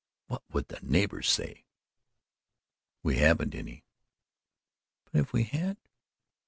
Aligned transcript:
"What 0.25 0.41
would 0.51 0.69
the 0.69 0.79
neighbours 0.81 1.29
say?" 1.29 1.65
"We 3.03 3.17
haven't 3.17 3.53
any." 3.53 3.85
"But 5.11 5.19
if 5.19 5.31
we 5.31 5.43
had!" 5.43 5.77